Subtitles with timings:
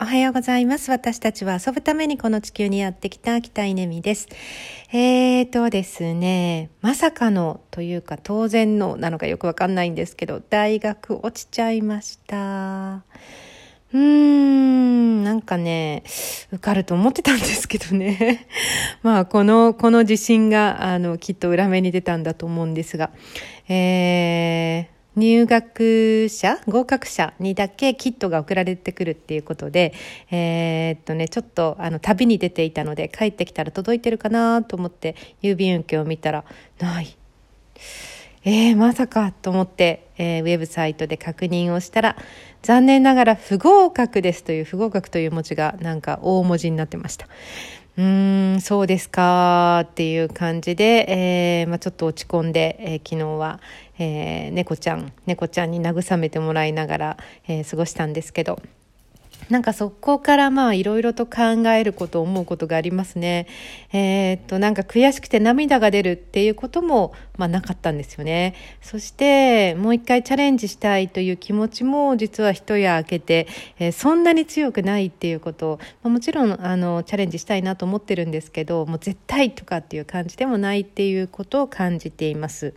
[0.00, 0.92] おはようございます。
[0.92, 4.28] 私たちは遊ぶためにこの地球にやってきた北稲美です。
[4.92, 13.02] えーとですね、まさかのというか当然のなのかよくわかんないんですけど、大学落ちちゃいました。
[13.92, 16.04] うーん、なんかね、
[16.52, 18.46] 受かると思ってたんですけどね。
[19.02, 23.10] まあ、この、この自信が、あの、きっと裏目に出たんだと思うんですが、
[23.68, 29.92] えー、入学者合格者にだけキットが送られてくるっていうことで、
[30.30, 36.44] えー、っとね、ちょっとあの旅に出ていたので帰ってきたら届いてるかなと思って郵便受けを見たら
[36.78, 37.16] ない。
[38.44, 42.16] えー、まさかと思って、えー、ウェブサイトで確認をしたら
[42.62, 47.26] 残念ながら不合格ですという不合格という文字がなんか大文字になってました。
[47.98, 53.60] うーん、そうですかっていう感じで、えー、まあ、ちょっと落ち込んで、えー、昨日は、
[53.98, 57.16] えー、猫ちゃん、猫ちゃんに慰めてもらいながら、
[57.48, 58.62] え過ごしたんですけど、
[59.48, 63.46] なんかそこからまあいろいろと考えること思うことがありますね。
[63.92, 68.54] えー、っとなんか悔しくて涙が出るっていうこともまあなかったんですよね。
[68.82, 82.74] そしてもう一回チャレンジしたいという気持ちも実は一夜明けて、えー、そんなに強くないっていうこと、まあ、もちろんあのチャレンジしたいなと思ってるんですけどもう絶対とかっていう感じでもないっていうことを感じています。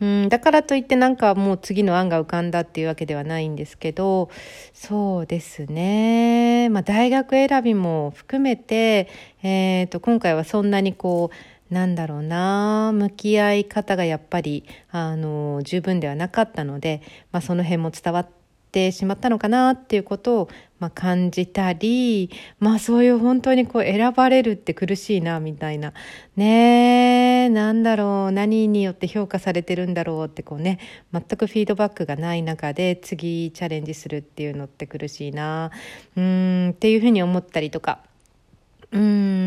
[0.00, 4.30] うん、だからといってなんかもう次の案が浮かんだっていうわけではないんですけど、
[4.72, 6.68] そうですね。
[6.70, 9.08] まあ大学選びも含めて、
[9.42, 11.30] えっ、ー、と、今回はそんなにこ
[11.70, 18.37] う、なんだろうな、向き合い方がやっぱり、あの、十分ではなかったので、まあその辺も伝わって
[18.68, 22.30] ってしまったのかなっていうことを、まあ、感じたり、
[22.60, 25.94] まあそういう本当にこう選ばれるって苦しいなみたいな。
[26.36, 30.78] ねえ、なんだろう、何によって評価されてるんだろうってこうね、
[31.12, 35.70] 全くフィードバックがない中で次チャレンジするっていうのって苦しいな、
[36.16, 38.00] うん、っていうふうに思ったりとか。
[38.92, 39.37] うん。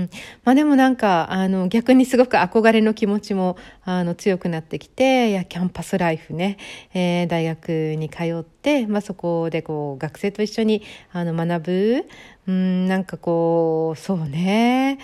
[0.44, 6.58] まあでもなんか、あの、逆にすごく憧れの気持ちも、あの、強くなってきて、いや、キャンパスライフね、
[6.96, 10.82] えー、大学に通って、まあそこでこう、学生と一緒に、
[11.14, 12.06] あの、学ぶ、
[12.48, 14.98] うん、なんかこう、そうね、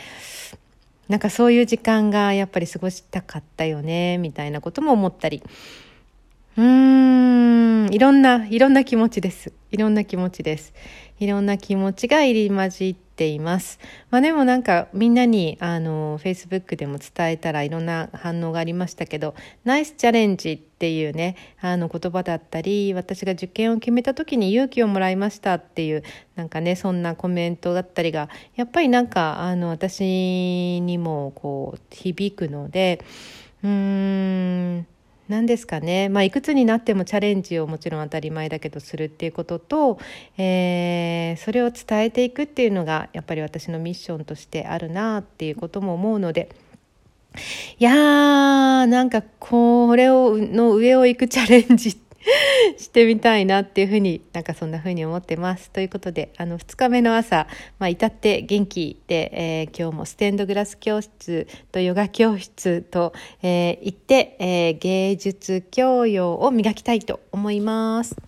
[1.07, 5.43] なんかそういう時間がやっぱり過ごしたかったよね、みたいなことも思ったり、
[6.57, 7.26] うーん、
[7.91, 9.53] いろんな、いろんな気持ちです。
[9.71, 10.73] いろんな気持ちです。
[11.19, 13.79] いろんな気持ちが入り混じっています。
[14.11, 19.33] まあでもなんかみんなにあの Facebook でも伝えたらいろんな反応がありましたけど、
[19.63, 26.03] ナイスチャレンジっていうね、あの言葉だったり、私が受験を決めた時に勇気をもらいましたっていう、
[26.35, 33.03] なんかね、そんなコメントだったりが、やっぱりなんかあの私にもこう響くので、
[33.63, 33.69] うー
[34.79, 34.87] ん、
[35.27, 39.99] 何ですかね、まあ、いくつになってもチャレンジをもちろん当たり前だけどするっていうことと、
[40.37, 46.49] えー、それを伝えていくっていうのがやっぱり私のミッションとしてあるなっていうことも思うので。
[47.77, 52.06] いやー、なんかこれを、の上を行くチャレンジって
[52.77, 55.71] してみたいなっていうふうになんかそんなふうに思ってます。
[55.71, 57.47] ということで、あの、2日目の朝、
[57.79, 68.26] まあ、至って元気で、えー、今日もステンドグラス教室とヨガ教室と、えー、行って、えー、芸術教養を磨きたいと思います。